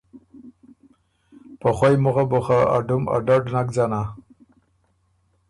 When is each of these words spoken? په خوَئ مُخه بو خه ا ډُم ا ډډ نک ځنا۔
په 1.59 1.69
خوَئ 1.75 1.95
مُخه 2.03 2.23
بو 2.29 2.39
خه 2.45 2.59
ا 2.75 2.77
ډُم 2.87 3.03
ا 3.15 3.17
ډډ 3.25 3.43
نک 3.53 3.67
ځنا۔ 3.75 4.01